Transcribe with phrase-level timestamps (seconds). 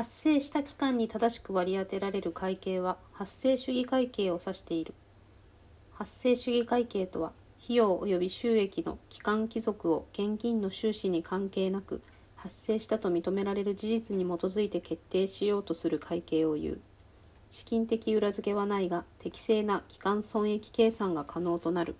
[0.00, 4.94] 発生した期間に正しく割り当てられる会計は発生主義会計を指している。
[5.92, 7.32] 発生主義会計とは
[7.62, 12.00] 費用及び収益の期間帰属を現金の収支に関係なく
[12.34, 16.80] 発生したと認められる事実に基づいて決定しようとする会計を言う。
[17.50, 21.94] 資金的裏付けはないが適正な期間損益計算が可能となる。